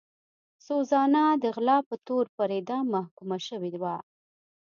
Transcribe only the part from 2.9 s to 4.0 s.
محکومه شوې وه.